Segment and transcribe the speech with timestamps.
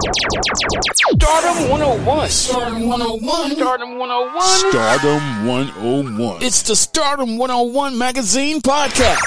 [0.00, 2.28] Stardom 101.
[2.30, 3.50] Stardom 101.
[3.50, 4.70] Stardom 101.
[4.70, 6.42] Stardom 101.
[6.42, 9.18] It's the Stardom 101 magazine podcast.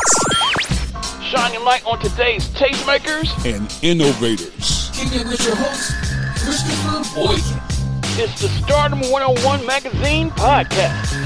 [1.21, 4.89] Shining light on today's tastemakers and innovators.
[4.95, 5.93] Kicking with your host,
[6.43, 7.61] Christopher Boykin.
[8.15, 11.22] It's the Stardom 101 magazine podcast.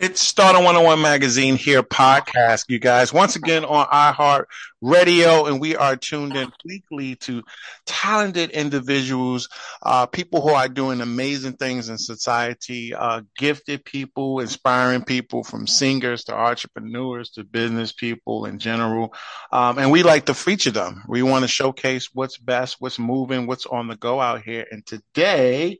[0.00, 3.12] It's Stardom 101 Magazine here podcast, you guys.
[3.12, 4.44] Once again on iHeart
[4.80, 7.42] Radio, and we are tuned in weekly to
[7.84, 9.50] talented individuals,
[9.82, 15.66] uh, people who are doing amazing things in society, uh, gifted people, inspiring people from
[15.66, 19.12] singers to entrepreneurs to business people in general.
[19.52, 21.02] Um, and we like to feature them.
[21.08, 24.64] We want to showcase what's best, what's moving, what's on the go out here.
[24.70, 25.78] And today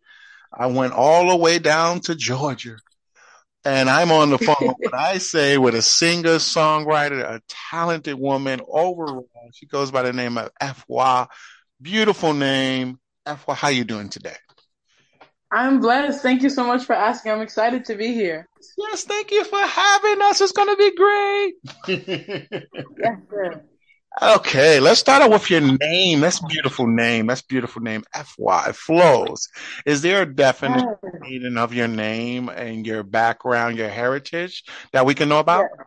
[0.52, 2.76] I went all the way down to Georgia
[3.64, 8.60] and I'm on the phone when I say with a singer, songwriter, a talented woman
[8.66, 9.28] overall.
[9.52, 11.28] She goes by the name of Efua.
[11.80, 12.98] Beautiful name.
[13.26, 14.36] Efua, how you doing today?
[15.52, 16.22] I'm blessed.
[16.22, 17.32] Thank you so much for asking.
[17.32, 18.48] I'm excited to be here.
[18.78, 20.40] Yes, thank you for having us.
[20.40, 21.54] It's going to be great.
[21.88, 23.62] yes, sir.
[24.20, 26.20] Okay, let's start out with your name.
[26.20, 27.28] That's beautiful name.
[27.28, 28.02] That's beautiful name.
[28.12, 29.48] FY flows.
[29.86, 30.84] Is there a definite
[31.20, 35.66] meaning of your name and your background, your heritage that we can know about?
[35.76, 35.84] Yeah.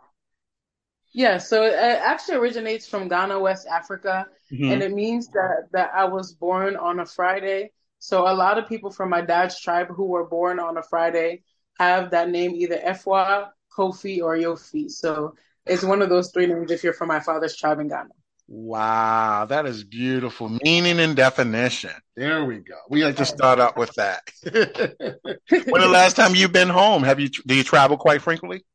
[1.15, 4.71] Yeah, so it actually originates from Ghana, West Africa, mm-hmm.
[4.71, 7.71] and it means that that I was born on a Friday.
[7.99, 11.43] So a lot of people from my dad's tribe who were born on a Friday
[11.77, 14.89] have that name either Efua, Kofi, or Yofi.
[14.89, 15.35] So
[15.65, 18.09] it's one of those three names if you're from my father's tribe in Ghana.
[18.47, 20.49] Wow, that is beautiful.
[20.63, 21.91] Meaning and definition.
[22.15, 22.75] There we go.
[22.89, 24.21] We like to start out with that.
[24.51, 27.03] when the last time you've been home?
[27.03, 28.65] Have you do you travel quite frequently?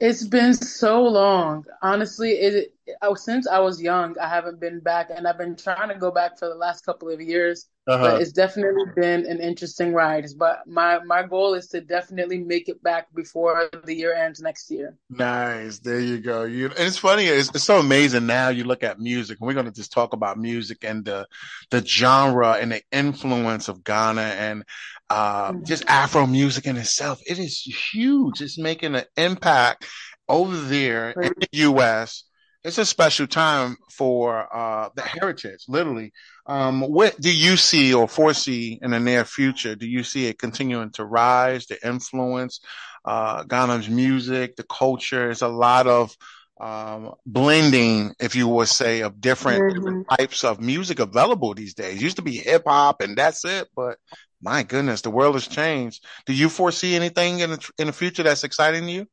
[0.00, 1.64] It's been so long.
[1.82, 5.88] Honestly, it, it since I was young, I haven't been back, and I've been trying
[5.90, 7.66] to go back for the last couple of years.
[7.88, 8.02] Uh-huh.
[8.02, 10.26] But it's definitely been an interesting ride.
[10.36, 14.70] But my my goal is to definitely make it back before the year ends next
[14.72, 14.96] year.
[15.08, 15.78] Nice.
[15.78, 16.42] There you go.
[16.44, 17.26] You and it's funny.
[17.26, 18.26] It's, it's so amazing.
[18.26, 21.28] Now you look at music, and we're going to just talk about music and the
[21.70, 24.64] the genre and the influence of Ghana and
[25.08, 27.20] uh, just Afro music in itself.
[27.24, 28.42] It is huge.
[28.42, 29.86] It's making an impact
[30.28, 32.24] over there in the U.S.
[32.66, 36.12] It's a special time for uh, the heritage, literally.
[36.46, 39.76] Um, what do you see or foresee in the near future?
[39.76, 42.58] Do you see it continuing to rise, the influence,
[43.04, 45.30] uh, Ghana's music, the culture?
[45.30, 46.16] It's a lot of
[46.60, 49.78] um, blending, if you would say, of different, mm-hmm.
[49.78, 51.94] different types of music available these days.
[51.94, 53.98] It used to be hip hop and that's it, but
[54.42, 56.04] my goodness, the world has changed.
[56.26, 59.06] Do you foresee anything in the, in the future that's exciting to you?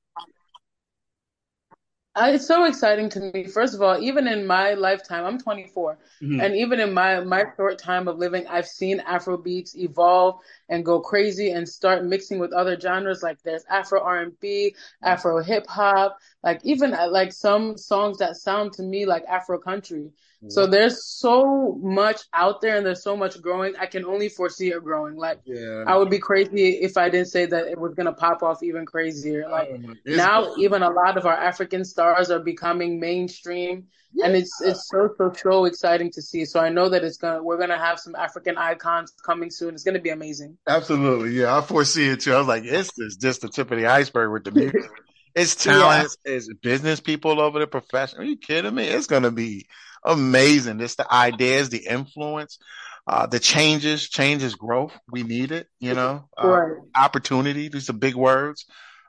[2.16, 3.46] It's so exciting to me.
[3.46, 6.42] First of all, even in my lifetime, I'm 24, mm-hmm.
[6.42, 10.40] and even in my my short time of living, I've seen Afro beats evolve
[10.74, 13.22] and go crazy and start mixing with other genres.
[13.22, 18.74] Like there's Afro R&B, Afro hip hop, like even uh, like some songs that sound
[18.74, 20.12] to me like Afro country.
[20.50, 23.76] So there's so much out there and there's so much growing.
[23.80, 25.16] I can only foresee it growing.
[25.16, 25.84] Like yeah.
[25.88, 28.86] I would be crazy if I didn't say that it was gonna pop off even
[28.86, 29.48] crazier.
[29.50, 33.86] Like oh, now even a lot of our African stars are becoming mainstream.
[34.14, 34.28] Yeah.
[34.28, 36.46] And it's it's so so so exciting to see.
[36.46, 39.74] So I know that it's gonna we're gonna have some African icons coming soon.
[39.74, 40.58] It's gonna be amazing.
[40.68, 41.58] Absolutely, yeah.
[41.58, 42.34] I foresee it too.
[42.34, 44.90] I was like, this is just the tip of the iceberg with the music.
[45.36, 46.34] it's talent, yeah.
[46.34, 48.20] it's business people over the profession.
[48.20, 48.88] Are you kidding me?
[48.88, 49.68] It's gonna be
[50.06, 50.80] amazing.
[50.80, 52.60] It's the ideas, the influence,
[53.08, 54.98] uh, the changes, changes growth.
[55.12, 56.78] We need it, you know, uh, right.
[56.96, 57.68] opportunity.
[57.68, 58.66] These are big words.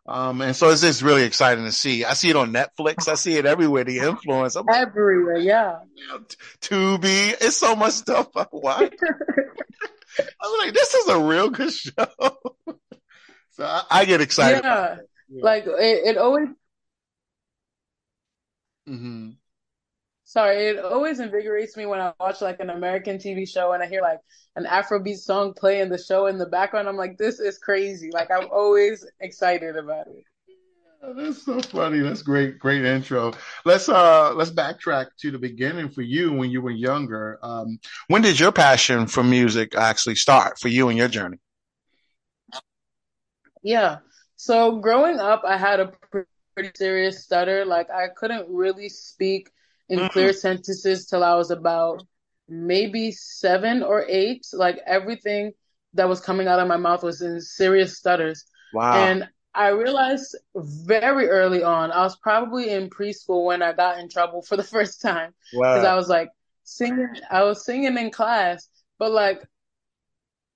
[0.06, 2.04] Um, and so it's just really exciting to see.
[2.04, 3.08] I see it on Netflix.
[3.08, 3.84] I see it everywhere.
[3.84, 4.54] The influence.
[4.54, 5.38] I'm everywhere.
[5.38, 5.76] Like, yeah.
[6.60, 7.34] Tubi.
[7.40, 8.92] It's so much stuff I watch.
[10.18, 11.92] I was like, this is a real good show.
[13.50, 14.64] so I, I, get excited.
[14.64, 14.96] Yeah.
[15.28, 15.44] yeah.
[15.44, 16.48] Like it, it always.
[18.88, 19.30] Mm-hmm
[20.34, 23.86] sorry, it always invigorates me when I watch like an American TV show and I
[23.86, 24.18] hear like
[24.56, 26.88] an Afrobeat song play in the show in the background.
[26.88, 28.10] I'm like, this is crazy.
[28.12, 30.24] Like I'm always excited about it.
[31.12, 32.00] That's so funny.
[32.00, 33.32] That's great, great intro.
[33.64, 37.38] Let's uh let's backtrack to the beginning for you when you were younger.
[37.42, 37.78] Um,
[38.08, 41.38] when did your passion for music actually start for you and your journey?
[43.62, 43.98] Yeah.
[44.36, 47.64] So growing up, I had a pretty serious stutter.
[47.64, 49.50] Like I couldn't really speak
[49.88, 50.08] in mm-hmm.
[50.08, 52.02] clear sentences till I was about
[52.48, 54.46] maybe seven or eight.
[54.52, 55.52] Like everything
[55.94, 58.44] that was coming out of my mouth was in serious stutters.
[58.72, 58.94] Wow.
[58.94, 64.08] And I realized very early on, I was probably in preschool when I got in
[64.08, 65.32] trouble for the first time.
[65.52, 65.92] Because wow.
[65.92, 66.30] I was like,
[66.64, 67.14] singing.
[67.30, 68.68] I was singing in class,
[68.98, 69.46] but like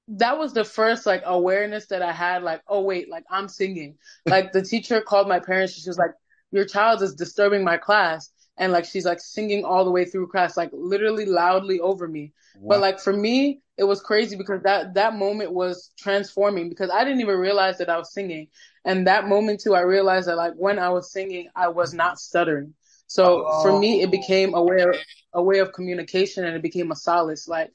[0.08, 2.42] that was the first like awareness that I had.
[2.42, 3.96] Like, oh wait, like I'm singing.
[4.26, 5.74] Like the teacher called my parents.
[5.74, 6.12] She was like,
[6.50, 10.28] "Your child is disturbing my class." And like she's like singing all the way through
[10.28, 12.32] class, like literally loudly over me.
[12.56, 12.74] Wow.
[12.74, 17.04] But like for me, it was crazy because that that moment was transforming because I
[17.04, 18.48] didn't even realize that I was singing.
[18.84, 22.18] And that moment too, I realized that like when I was singing, I was not
[22.18, 22.74] stuttering.
[23.06, 23.62] So oh.
[23.62, 24.96] for me, it became a way of
[25.32, 27.46] a way of communication, and it became a solace.
[27.48, 27.70] Like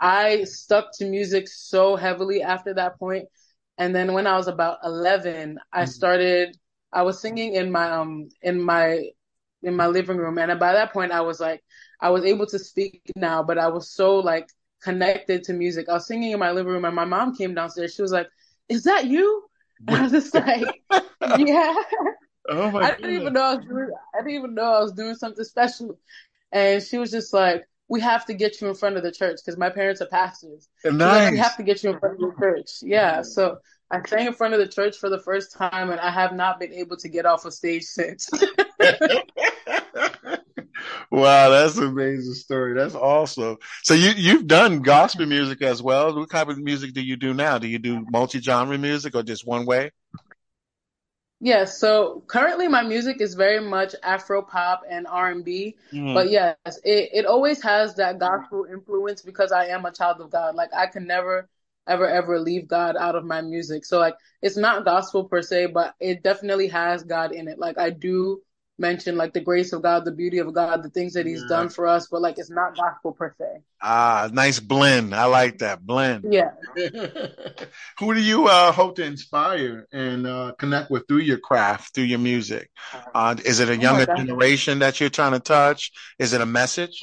[0.00, 2.94] I stuck to music so heavily after that.
[3.78, 5.90] And then when I was about 11, I mm-hmm.
[5.90, 6.56] started,
[6.92, 9.10] I was singing in my, um, in my,
[9.62, 10.38] in my living room.
[10.38, 11.62] And by that point, I was like,
[12.00, 14.48] I was able to speak now, but I was so like
[14.82, 15.88] connected to music.
[15.88, 17.94] I was singing in my living room and my mom came downstairs.
[17.94, 18.28] She was like,
[18.68, 19.44] is that you?
[19.86, 20.66] And I was just like,
[21.38, 21.74] yeah.
[22.50, 23.20] Oh my I didn't goodness.
[23.20, 25.98] even know I was doing, I didn't even know I was doing something special.
[26.52, 29.38] And she was just like, we have to get you in front of the church
[29.44, 30.68] because my parents are pastors.
[30.84, 30.94] Nice.
[30.98, 32.70] Like, we have to get you in front of the church.
[32.82, 33.20] Yeah.
[33.20, 33.26] Mm.
[33.26, 33.58] So
[33.90, 36.60] I sang in front of the church for the first time, and I have not
[36.60, 38.28] been able to get off a of stage since.
[41.18, 42.74] wow, that's an amazing story.
[42.74, 43.56] That's awesome.
[43.82, 46.14] So you you've done gospel music as well.
[46.14, 47.58] What type of music do you do now?
[47.58, 49.90] Do you do multi genre music or just one way?
[51.40, 55.76] Yes, so currently my music is very much Afro pop and R and B.
[55.92, 56.14] Mm-hmm.
[56.14, 60.30] But yes, it, it always has that gospel influence because I am a child of
[60.30, 60.56] God.
[60.56, 61.48] Like I can never
[61.86, 63.84] ever ever leave God out of my music.
[63.84, 67.58] So like it's not gospel per se, but it definitely has God in it.
[67.58, 68.42] Like I do
[68.78, 71.48] mention like the grace of God, the beauty of God, the things that He's yeah.
[71.48, 73.62] done for us, but like it's not gospel per se.
[73.82, 75.14] Ah, nice blend.
[75.14, 76.32] I like that blend.
[76.32, 76.50] Yeah.
[77.98, 82.04] Who do you uh, hope to inspire and uh, connect with through your craft, through
[82.04, 82.70] your music?
[83.14, 85.92] Uh, is it a oh younger oh generation that you're trying to touch?
[86.18, 87.02] Is it a message?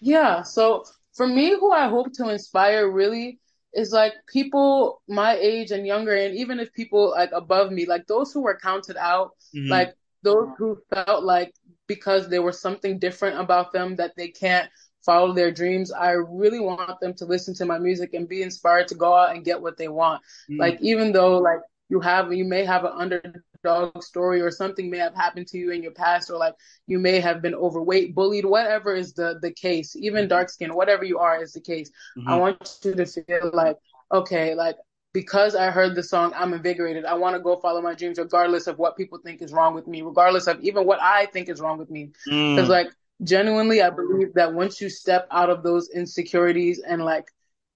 [0.00, 0.42] Yeah.
[0.42, 0.84] So
[1.14, 3.38] for me, who I hope to inspire really
[3.74, 8.06] is like people my age and younger, and even if people like above me, like
[8.06, 9.70] those who were counted out, mm-hmm.
[9.70, 11.54] like those who felt like
[11.86, 14.68] because there was something different about them that they can't
[15.04, 15.90] follow their dreams.
[15.92, 19.34] I really want them to listen to my music and be inspired to go out
[19.34, 20.22] and get what they want.
[20.50, 20.58] Mm.
[20.58, 24.98] Like even though like you have you may have an underdog story or something may
[24.98, 26.54] have happened to you in your past or like
[26.86, 30.28] you may have been overweight, bullied, whatever is the the case, even mm-hmm.
[30.28, 31.90] dark skin, whatever you are is the case.
[32.18, 32.28] Mm-hmm.
[32.28, 33.76] I want you to feel like
[34.12, 34.76] okay, like
[35.12, 37.04] because I heard the song, I'm invigorated.
[37.04, 39.86] I want to go follow my dreams, regardless of what people think is wrong with
[39.86, 42.12] me, regardless of even what I think is wrong with me.
[42.26, 42.68] Because, mm.
[42.68, 42.88] like,
[43.22, 47.24] genuinely, I believe that once you step out of those insecurities and, like,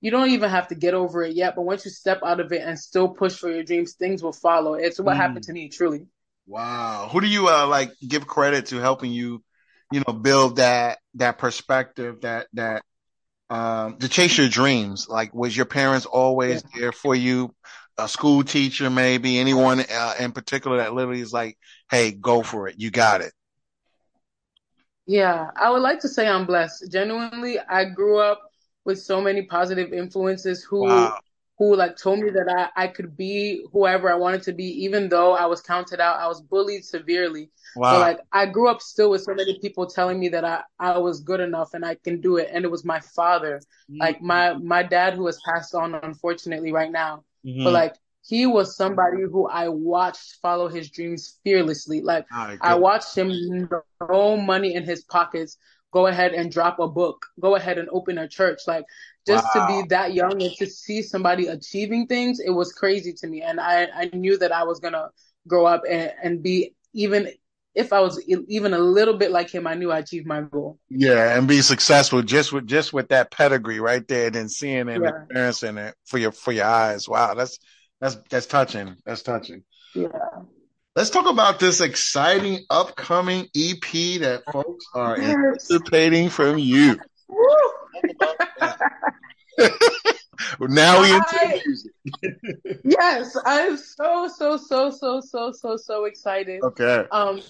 [0.01, 2.53] you don't even have to get over it yet, but once you step out of
[2.53, 4.75] it and still push for your dreams, things will follow.
[4.75, 5.21] It's what mm.
[5.21, 6.07] happened to me, truly.
[6.47, 7.09] Wow.
[7.13, 9.43] Who do you, uh, like, give credit to helping you,
[9.91, 12.83] you know, build that, that perspective, that, that,
[13.53, 15.09] um, to chase your dreams?
[15.09, 16.81] Like, was your parents always yeah.
[16.81, 17.55] there for you?
[17.99, 21.59] A school teacher, maybe anyone uh, in particular that literally is like,
[21.91, 22.77] "Hey, go for it.
[22.79, 23.35] You got it."
[25.05, 26.91] Yeah, I would like to say I'm blessed.
[26.91, 28.41] Genuinely, I grew up
[28.87, 31.19] with so many positive influences who wow
[31.63, 35.09] who like told me that I, I could be whoever I wanted to be, even
[35.09, 36.19] though I was counted out.
[36.19, 37.51] I was bullied severely.
[37.77, 37.93] Wow.
[37.93, 40.99] So like I grew up still with so many people telling me that I, I
[40.99, 42.49] was good enough and I can do it.
[42.53, 44.01] And it was my father, mm-hmm.
[44.01, 47.23] like my my dad who has passed on unfortunately right now.
[47.47, 47.63] Mm-hmm.
[47.63, 47.95] But like
[48.25, 52.01] he was somebody who I watched follow his dreams fearlessly.
[52.01, 53.69] Like oh, I watched him
[54.01, 55.59] no money in his pockets,
[55.93, 58.63] go ahead and drop a book, go ahead and open a church.
[58.67, 58.85] Like
[59.27, 59.67] just wow.
[59.67, 63.43] to be that young and to see somebody achieving things, it was crazy to me.
[63.43, 65.11] And I, I knew that I was going to
[65.47, 67.29] grow up and, and be even
[67.75, 70.79] if I was even a little bit like him, I knew I achieved my goal.
[70.91, 74.89] Yeah, and be successful just with just with that pedigree right there, and then seeing
[74.89, 75.11] and yeah.
[75.23, 77.09] experiencing it for your for your eyes.
[77.09, 77.59] Wow, that's
[78.01, 78.97] that's that's touching.
[79.07, 79.63] That's touching.
[79.95, 80.09] Yeah.
[80.95, 83.81] Let's talk about this exciting upcoming EP
[84.21, 85.35] that folks are yes.
[85.35, 87.01] anticipating from you.
[90.61, 91.93] now we into music.
[92.85, 96.63] yes, I'm so so so so so so so excited.
[96.63, 97.07] Okay.
[97.11, 97.43] Um,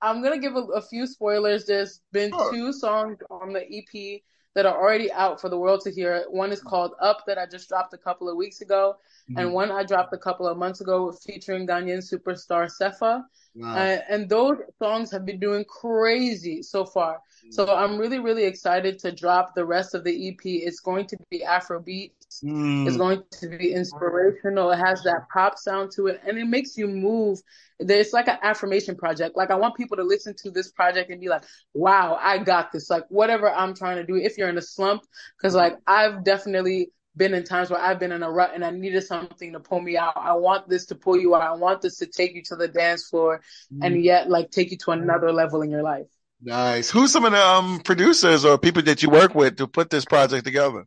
[0.00, 1.66] I'm gonna give a, a few spoilers.
[1.66, 2.52] There's been sure.
[2.52, 4.22] two songs on the EP
[4.54, 6.24] that are already out for the world to hear.
[6.30, 8.96] One is called Up that I just dropped a couple of weeks ago,
[9.30, 9.38] mm-hmm.
[9.38, 13.24] and one I dropped a couple of months ago featuring Ghanaian superstar Sefa.
[13.54, 13.74] Wow.
[13.74, 17.14] Uh, and those songs have been doing crazy so far.
[17.14, 17.52] Mm-hmm.
[17.52, 20.40] So I'm really, really excited to drop the rest of the EP.
[20.44, 22.12] It's going to be Afrobeat.
[22.44, 22.86] Mm.
[22.86, 24.70] It's going to be inspirational.
[24.70, 27.40] It has that pop sound to it, and it makes you move.
[27.80, 29.36] It's like an affirmation project.
[29.36, 32.70] Like I want people to listen to this project and be like, "Wow, I got
[32.70, 34.16] this!" Like whatever I'm trying to do.
[34.16, 35.02] If you're in a slump,
[35.36, 38.70] because like I've definitely been in times where I've been in a rut and I
[38.70, 40.16] needed something to pull me out.
[40.16, 41.42] I want this to pull you out.
[41.42, 43.84] I want this to take you to the dance floor mm.
[43.84, 46.06] and yet like take you to another level in your life.
[46.40, 46.88] Nice.
[46.88, 50.04] Who's some of the um, producers or people that you work with to put this
[50.04, 50.86] project together?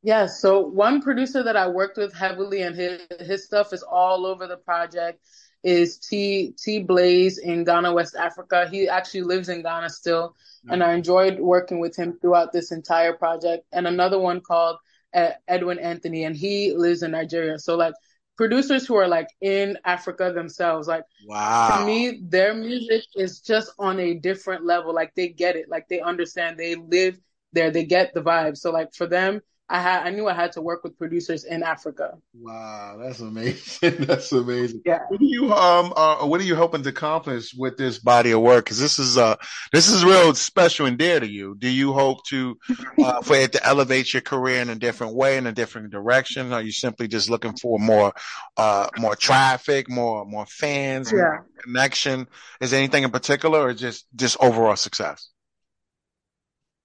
[0.00, 4.26] Yeah, so one producer that I worked with heavily and his his stuff is all
[4.26, 5.18] over the project
[5.64, 8.68] is T T Blaze in Ghana, West Africa.
[8.70, 10.72] He actually lives in Ghana still, nice.
[10.72, 13.66] and I enjoyed working with him throughout this entire project.
[13.72, 14.76] And another one called
[15.12, 17.58] Edwin Anthony, and he lives in Nigeria.
[17.58, 17.94] So like
[18.36, 21.78] producers who are like in Africa themselves, like wow.
[21.78, 24.94] to me, their music is just on a different level.
[24.94, 27.18] Like they get it, like they understand, they live
[27.52, 28.56] there, they get the vibe.
[28.56, 31.62] So like for them, I had I knew I had to work with producers in
[31.62, 32.16] Africa.
[32.32, 33.96] Wow, that's amazing.
[34.00, 34.80] that's amazing.
[34.86, 35.00] Yeah.
[35.08, 38.40] What do you um uh, what are you hoping to accomplish with this body of
[38.40, 38.64] work?
[38.64, 39.36] Because this is uh
[39.72, 41.54] this is real special and dear to you.
[41.58, 42.56] Do you hope to
[43.02, 46.52] uh, for it to elevate your career in a different way, in a different direction?
[46.54, 48.14] Are you simply just looking for more
[48.56, 51.18] uh more traffic, more more fans, yeah.
[51.18, 52.26] more connection?
[52.62, 55.28] Is there anything in particular, or just just overall success?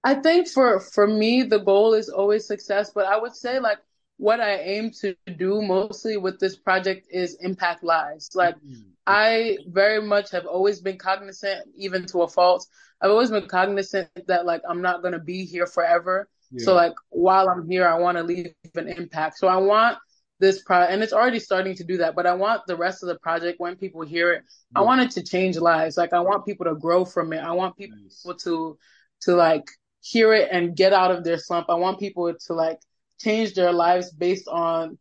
[0.03, 3.79] I think for for me the goal is always success, but I would say like
[4.17, 8.31] what I aim to do mostly with this project is impact lives.
[8.33, 8.89] Like mm-hmm.
[9.07, 12.67] I very much have always been cognizant, even to a fault.
[13.01, 16.29] I've always been cognizant that like I'm not gonna be here forever.
[16.51, 16.65] Yeah.
[16.65, 19.37] So like while I'm here, I want to leave an impact.
[19.37, 19.97] So I want
[20.39, 22.15] this project, and it's already starting to do that.
[22.15, 24.79] But I want the rest of the project when people hear it, yeah.
[24.79, 25.97] I want it to change lives.
[25.97, 27.39] Like I want people to grow from it.
[27.39, 28.43] I want people nice.
[28.43, 28.77] to
[29.21, 29.65] to like
[30.03, 31.67] hear it and get out of their slump.
[31.69, 32.79] I want people to like
[33.21, 34.97] change their lives based on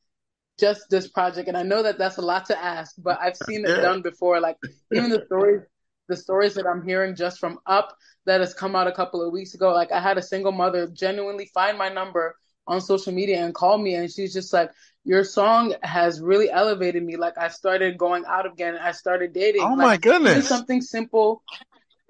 [0.61, 1.49] just this project.
[1.49, 4.41] And I know that that's a lot to ask, but I've seen it done before.
[4.41, 4.57] Like
[4.93, 5.63] even the stories,
[6.09, 9.33] the stories that I'm hearing just from Up that has come out a couple of
[9.33, 9.73] weeks ago.
[9.73, 12.37] Like I had a single mother genuinely find my number
[12.69, 14.71] on social media and call me, and she's just like,
[15.03, 17.17] "Your song has really elevated me.
[17.17, 18.77] Like I started going out again.
[18.81, 19.63] I started dating.
[19.63, 20.47] Oh like, my goodness!
[20.47, 21.43] Something simple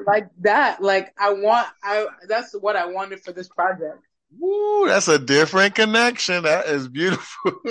[0.06, 0.82] like that.
[0.82, 3.98] Like I want, I that's what I wanted for this project.
[4.38, 6.44] Woo, that's a different connection.
[6.44, 7.52] That is beautiful.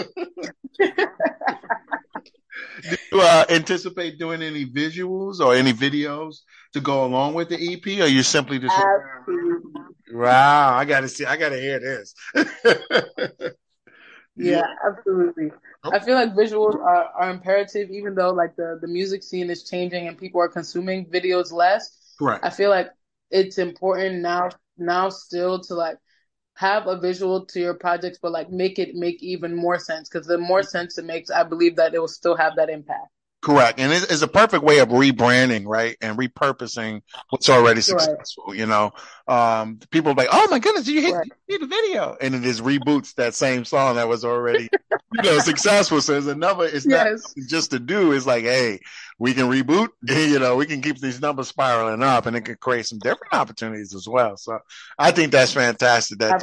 [2.81, 6.37] Do you uh, anticipate doing any visuals or any videos
[6.73, 8.75] to go along with the EP, or you simply just?
[8.75, 9.81] Absolutely.
[10.13, 11.25] Wow, I gotta see.
[11.25, 12.13] I gotta hear this.
[14.35, 15.51] yeah, absolutely.
[15.83, 19.63] I feel like visuals are, are imperative, even though like the the music scene is
[19.63, 21.97] changing and people are consuming videos less.
[22.21, 22.39] Right.
[22.43, 22.89] I feel like
[23.31, 25.97] it's important now now still to like
[26.55, 30.27] have a visual to your projects, but like make it make even more sense because
[30.27, 33.07] the more sense it makes, I believe that it will still have that impact.
[33.41, 33.79] Correct.
[33.79, 35.97] And it's a perfect way of rebranding, right?
[35.99, 38.57] And repurposing what's already successful, right.
[38.57, 38.93] you know?
[39.27, 41.27] Um, people are like, Oh my goodness, did you hit, right.
[41.47, 42.15] you hit the video?
[42.21, 44.69] And it just reboots that same song that was already,
[45.13, 46.01] you know, successful.
[46.01, 47.33] So it's another, it's yes.
[47.35, 48.11] not just to do.
[48.11, 48.79] It's like, Hey,
[49.17, 52.57] we can reboot, you know, we can keep these numbers spiraling up and it can
[52.57, 54.37] create some different opportunities as well.
[54.37, 54.59] So
[54.99, 56.41] I think that's fantastic that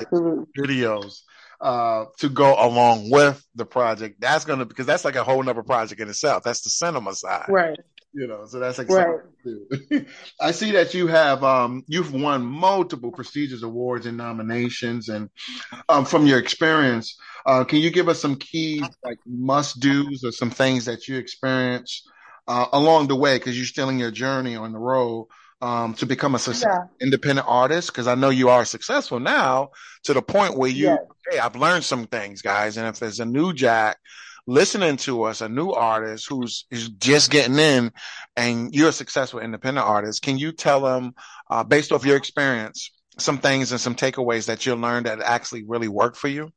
[0.59, 1.23] videos
[1.61, 4.21] uh, to go along with the project.
[4.21, 6.43] That's going to, because that's like a whole nother project in itself.
[6.43, 7.47] That's the cinema side.
[7.49, 7.79] Right.
[8.13, 10.07] You know, so that's exciting right.
[10.41, 15.29] I see that you have, um, you've won multiple prestigious awards and nominations and,
[15.89, 20.33] um, from your experience, uh, can you give us some key like must do's or
[20.33, 22.09] some things that you experienced,
[22.47, 23.39] uh, along the way?
[23.39, 25.29] Cause you're still in your journey on the road
[25.61, 26.85] um, to become a yeah.
[27.01, 27.89] independent artist?
[27.89, 29.71] Because I know you are successful now
[30.05, 30.99] to the point where you, yes.
[31.31, 32.77] hey, I've learned some things, guys.
[32.77, 33.99] And if there's a new Jack
[34.47, 37.93] listening to us, a new artist who's, who's just getting in
[38.37, 41.15] and you're a successful independent artist, can you tell them,
[41.51, 45.65] uh, based off your experience, some things and some takeaways that you learned that actually
[45.65, 46.51] really worked for you?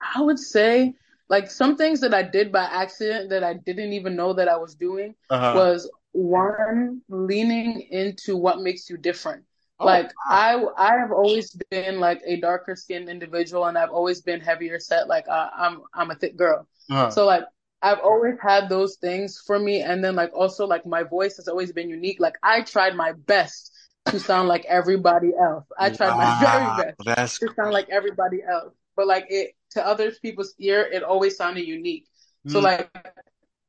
[0.00, 0.94] I would say
[1.28, 4.56] like some things that I did by accident that I didn't even know that I
[4.56, 5.52] was doing uh-huh.
[5.54, 9.44] was one leaning into what makes you different.
[9.80, 10.72] Oh, like wow.
[10.76, 14.80] I, I have always been like a darker skinned individual, and I've always been heavier
[14.80, 15.06] set.
[15.06, 16.66] Like uh, I'm, I'm a thick girl.
[16.90, 17.10] Uh-huh.
[17.10, 17.44] So like
[17.80, 21.46] I've always had those things for me, and then like also like my voice has
[21.46, 22.18] always been unique.
[22.18, 23.72] Like I tried my best
[24.06, 25.64] to sound like everybody else.
[25.78, 29.54] I tried wow, my very best that's to sound like everybody else, but like it
[29.70, 32.06] to other people's ear, it always sounded unique.
[32.46, 32.52] Mm.
[32.52, 32.90] So like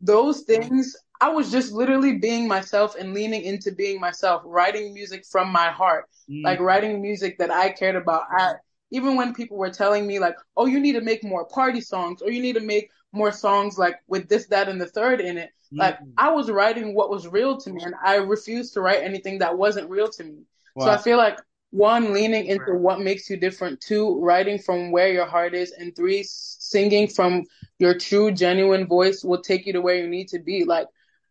[0.01, 5.26] those things, I was just literally being myself and leaning into being myself, writing music
[5.26, 6.44] from my heart, mm.
[6.44, 8.24] like writing music that I cared about.
[8.32, 8.54] I,
[8.92, 12.22] even when people were telling me like, "Oh, you need to make more party songs,
[12.22, 15.38] or you need to make more songs like with this, that, and the third in
[15.38, 15.80] it," mm.
[15.80, 19.40] like I was writing what was real to me, and I refused to write anything
[19.40, 20.44] that wasn't real to me.
[20.76, 20.86] Wow.
[20.86, 21.40] So I feel like
[21.72, 23.82] one, leaning into what makes you different.
[23.82, 27.44] Two, writing from where your heart is, and three, singing from
[27.78, 30.64] your true, genuine voice will take you to where you need to be.
[30.64, 30.88] Like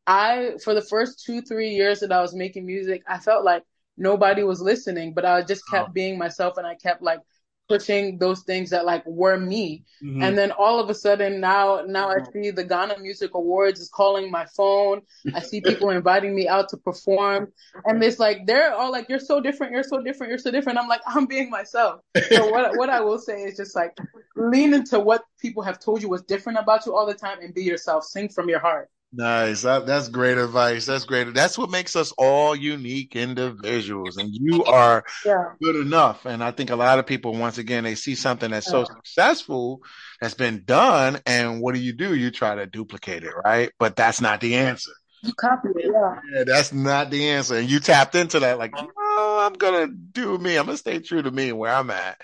[0.08, 3.62] I, for the first two, three years that I was making music, I felt like
[3.98, 5.92] nobody was listening, but I just kept oh.
[5.92, 7.20] being myself, and I kept like
[7.68, 9.84] pushing those things that like were me.
[10.02, 10.22] Mm-hmm.
[10.22, 13.90] And then all of a sudden now now I see the Ghana Music Awards is
[13.90, 15.02] calling my phone.
[15.34, 17.52] I see people inviting me out to perform.
[17.84, 20.78] And it's like they're all like, You're so different, you're so different, you're so different.
[20.78, 22.00] I'm like, I'm being myself.
[22.30, 23.94] So what what I will say is just like
[24.36, 27.52] lean into what people have told you was different about you all the time and
[27.52, 28.04] be yourself.
[28.04, 28.88] Sing from your heart.
[29.12, 29.62] Nice.
[29.62, 30.84] That, that's great advice.
[30.84, 31.32] That's great.
[31.32, 34.18] That's what makes us all unique individuals.
[34.18, 35.52] And you are yeah.
[35.62, 36.26] good enough.
[36.26, 39.80] And I think a lot of people, once again, they see something that's so successful
[40.20, 41.20] that's been done.
[41.24, 42.14] And what do you do?
[42.14, 43.70] You try to duplicate it, right?
[43.78, 44.92] But that's not the answer.
[45.22, 46.20] You copy it, yeah.
[46.32, 47.56] Yeah, that's not the answer.
[47.56, 50.56] And you tapped into that, like, oh, I'm gonna do me.
[50.56, 52.20] I'm gonna stay true to me where I'm at.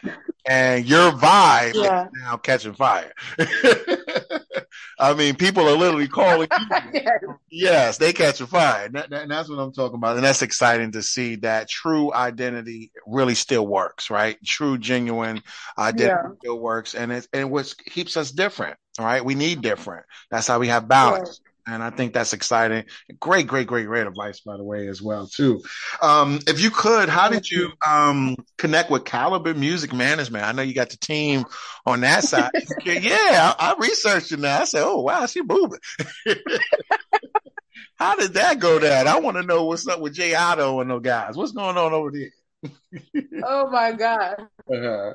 [0.47, 2.05] And your vibe yeah.
[2.05, 3.13] is now catching fire.
[4.99, 6.49] I mean, people are literally calling
[6.93, 7.39] you.
[7.51, 8.89] yes, they catch a fire.
[8.89, 10.17] That, that, that's what I'm talking about.
[10.17, 14.37] And that's exciting to see that true identity really still works, right?
[14.45, 15.43] True, genuine
[15.79, 16.35] identity yeah.
[16.39, 16.95] still works.
[16.95, 19.25] And it's, and what keeps us different, right?
[19.25, 20.07] We need different.
[20.31, 21.41] That's how we have balance.
[21.67, 22.85] And I think that's exciting.
[23.19, 25.63] Great, great, great, great advice, by the way, as well too.
[26.03, 30.45] Um, if you could, how did you um, connect with Caliber Music Management?
[30.45, 31.45] I know you got the team
[31.87, 32.51] on that side.
[32.85, 34.61] yeah, I, I researched it now.
[34.61, 35.81] I said, "Oh wow, she moving."
[37.97, 39.09] how did that go down?
[39.09, 41.37] I want to know what's up with Jay Otto and those guys.
[41.37, 42.31] What's going on over there?
[43.45, 44.49] oh my god.
[44.73, 45.13] Uh-huh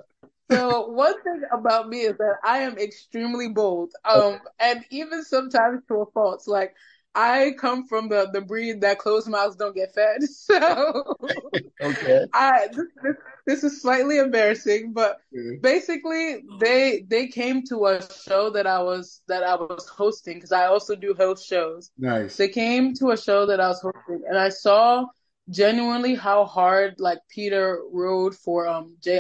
[0.52, 5.82] so one thing about me is that I am extremely bold, um, and even sometimes
[5.88, 6.44] to a fault.
[6.48, 6.76] Like
[7.16, 10.22] I come from the the breed that closed mouths don't get fed.
[10.30, 11.18] So
[11.82, 13.16] okay, I this, this,
[13.46, 15.62] this, is slightly embarrassing, but mm-hmm.
[15.62, 20.52] basically they they came to a show that I was that I was hosting because
[20.52, 21.92] I also do host shows.
[21.98, 22.38] Nice.
[22.38, 25.06] They came to a show that I was hosting, and I saw
[25.50, 29.20] genuinely how hard like Peter rode for um Jay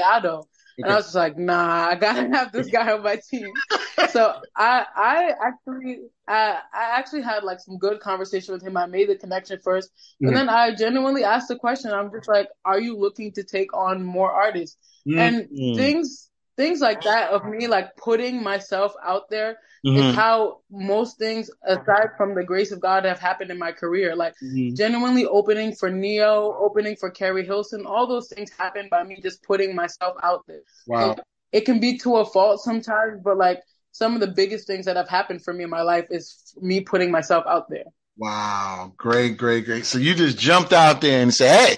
[0.84, 0.88] Otto.
[0.88, 0.88] Okay.
[0.88, 3.52] And I was just like, nah, I gotta have this guy on my team.
[4.10, 8.78] so I I actually I I actually had like some good conversation with him.
[8.78, 9.92] I made the connection first,
[10.24, 10.34] mm-hmm.
[10.34, 11.92] then I genuinely asked the question.
[11.92, 14.78] I'm just like, are you looking to take on more artists?
[15.08, 15.20] Mm-hmm.
[15.20, 16.29] And things
[16.60, 19.98] things like that of me like putting myself out there mm-hmm.
[19.98, 24.14] is how most things aside from the grace of God have happened in my career.
[24.14, 24.76] Like mm-hmm.
[24.76, 29.42] genuinely opening for Ne-Yo, opening for Keri Hilson, all those things happen by me just
[29.42, 30.60] putting myself out there.
[30.86, 31.16] Wow.
[31.54, 33.62] it can be to a fault sometimes, but like
[33.94, 36.82] some of the biggest things that have happened for me in my life is me
[36.82, 37.86] putting myself out there.
[38.18, 39.86] Wow, great, great, great.
[39.86, 41.78] So you just jumped out there and said,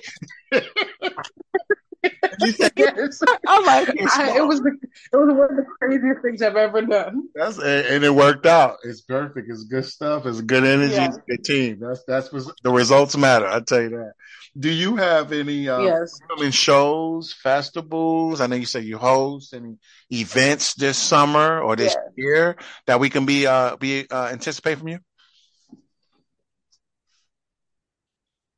[2.42, 3.22] "Hey, yes.
[3.48, 4.78] I'm like, I, it was the,
[5.14, 7.30] it was one of the craziest things I've ever done.
[7.36, 8.78] That's and it worked out.
[8.84, 9.50] It's perfect.
[9.50, 10.26] It's good stuff.
[10.26, 10.94] It's good energy.
[10.94, 11.08] Yeah.
[11.08, 11.80] It's a good team.
[11.80, 13.48] That's that's what the results matter.
[13.48, 14.14] I tell you that.
[14.58, 16.20] Do you have any uh, yes.
[16.24, 18.42] upcoming shows, festivals?
[18.42, 19.78] I know you say you host any
[20.12, 22.14] events this summer or this yes.
[22.18, 25.00] year that we can be uh, be uh, anticipate from you.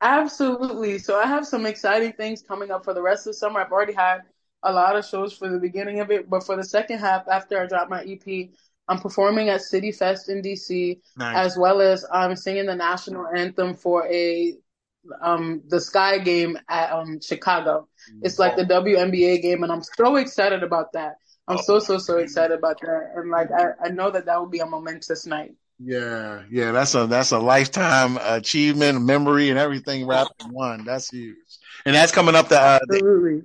[0.04, 0.98] Absolutely.
[0.98, 3.60] So I have some exciting things coming up for the rest of the summer.
[3.60, 4.18] I've already had
[4.62, 7.58] a lot of shows for the beginning of it, but for the second half, after
[7.58, 8.50] I drop my EP,
[8.86, 11.36] I'm performing at City Fest in DC, nice.
[11.36, 14.54] as well as I'm singing the national anthem for a
[15.22, 17.88] um the Sky game at um Chicago.
[18.20, 21.16] It's like the WNBA game, and I'm so excited about that.
[21.48, 24.48] I'm so so so excited about that, and like I, I know that that will
[24.48, 25.54] be a momentous night.
[25.78, 30.84] Yeah, yeah, that's a that's a lifetime achievement, memory, and everything wrapped in one.
[30.84, 31.36] That's huge,
[31.84, 33.42] and that's coming up to uh, absolutely.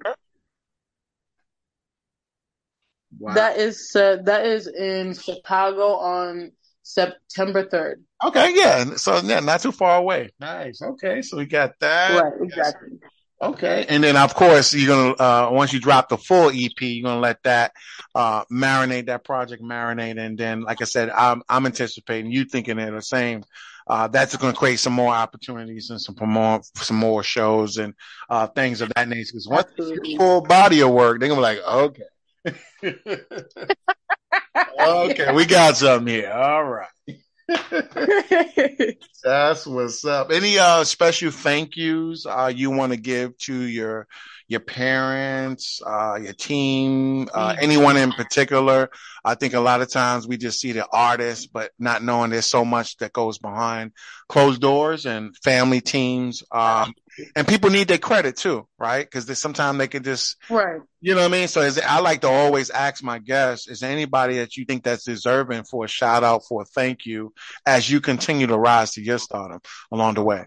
[3.17, 3.33] Wow.
[3.33, 6.51] That is uh, that is in Chicago on
[6.83, 8.03] September third.
[8.23, 10.29] Okay, yeah, so yeah, not too far away.
[10.39, 10.81] Nice.
[10.81, 12.21] Okay, so we got that.
[12.21, 12.89] Right, exactly.
[13.01, 13.11] Yes.
[13.41, 13.85] Okay.
[13.87, 17.21] And then of course you're gonna uh once you drop the full EP, you're gonna
[17.21, 17.71] let that
[18.13, 22.79] uh marinate that project marinate and then like I said, I'm I'm anticipating you thinking
[22.79, 23.43] in the same
[23.89, 27.95] uh, that's going to create some more opportunities and some more some more shows and
[28.29, 29.31] uh, things of that nature.
[29.33, 29.67] Because once
[30.15, 32.03] full body of work, they're gonna be like, okay,
[34.79, 36.31] okay, we got something here.
[36.31, 36.87] All right.
[39.23, 40.31] That's what's up.
[40.31, 44.07] Any uh special thank yous uh you want to give to your
[44.49, 47.59] your parents, uh, your team, uh, mm-hmm.
[47.61, 48.89] anyone in particular.
[49.23, 52.47] I think a lot of times we just see the artist, but not knowing there's
[52.47, 53.91] so much that goes behind
[54.27, 56.43] closed doors and family teams.
[56.51, 56.93] Um,
[57.35, 59.05] and people need their credit too, right?
[59.05, 60.81] Because sometimes they can just, right.
[60.99, 61.47] You know what I mean?
[61.47, 64.83] So is, I like to always ask my guests: Is there anybody that you think
[64.83, 67.33] that's deserving for a shout out, for a thank you,
[67.65, 70.45] as you continue to rise to your stardom along the way?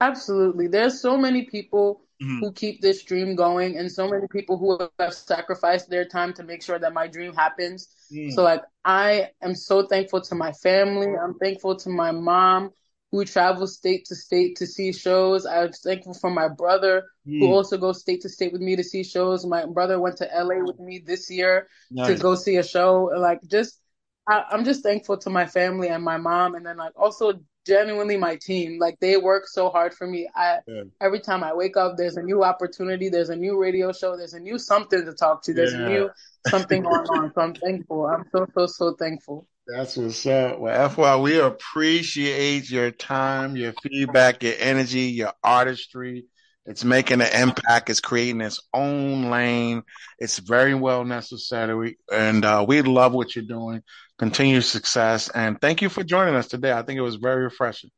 [0.00, 0.66] Absolutely.
[0.66, 2.40] There's so many people mm-hmm.
[2.40, 6.42] who keep this dream going and so many people who have sacrificed their time to
[6.42, 7.88] make sure that my dream happens.
[8.12, 8.32] Mm.
[8.32, 11.08] So like I am so thankful to my family.
[11.16, 12.70] I'm thankful to my mom
[13.12, 15.44] who travels state to state to see shows.
[15.44, 17.40] I'm thankful for my brother mm.
[17.40, 19.44] who also goes state to state with me to see shows.
[19.44, 22.06] My brother went to LA with me this year nice.
[22.08, 23.10] to go see a show.
[23.16, 23.80] Like just
[24.26, 28.16] I, I'm just thankful to my family and my mom and then like also genuinely
[28.16, 28.78] my team.
[28.80, 30.28] Like they work so hard for me.
[30.34, 30.82] I yeah.
[31.00, 33.08] every time I wake up, there's a new opportunity.
[33.08, 34.16] There's a new radio show.
[34.16, 35.54] There's a new something to talk to.
[35.54, 35.86] There's yeah.
[35.86, 36.10] a new
[36.48, 37.32] something going on.
[37.34, 38.06] So I'm thankful.
[38.06, 39.46] I'm so so so thankful.
[39.68, 40.58] That's what's up.
[40.58, 46.24] Well, Efua, we appreciate your time, your feedback, your energy, your artistry.
[46.66, 47.88] It's making an impact.
[47.88, 49.82] It's creating its own lane.
[50.18, 51.98] It's very well necessary.
[52.12, 53.82] And uh, we love what you're doing
[54.20, 55.30] continued success.
[55.30, 56.72] And thank you for joining us today.
[56.72, 57.90] I think it was very refreshing.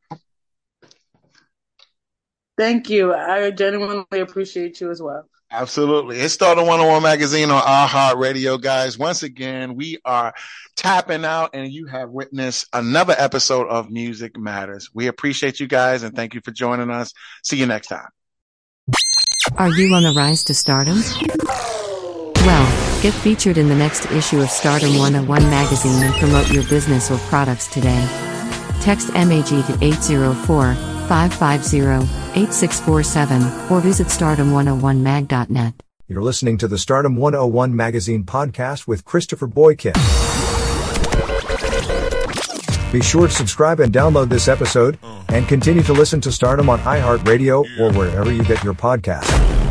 [2.56, 3.12] Thank you.
[3.12, 5.28] I genuinely appreciate you as well.
[5.50, 6.20] Absolutely.
[6.20, 8.96] It's Stardom 101 Magazine on iHeartRadio, guys.
[8.96, 10.32] Once again, we are
[10.76, 14.90] tapping out and you have witnessed another episode of Music Matters.
[14.94, 17.12] We appreciate you guys and thank you for joining us.
[17.42, 18.06] See you next time.
[19.58, 21.02] Are you on the rise to stardom?
[23.02, 27.18] Get featured in the next issue of Stardom 101 magazine and promote your business or
[27.18, 28.00] products today.
[28.80, 30.74] Text MAG to 804
[31.08, 31.78] 550
[32.40, 35.82] 8647 or visit stardom101mag.net.
[36.06, 39.94] You're listening to the Stardom 101 magazine podcast with Christopher Boykin.
[42.92, 44.96] Be sure to subscribe and download this episode
[45.28, 49.61] and continue to listen to Stardom on iHeartRadio or wherever you get your podcasts.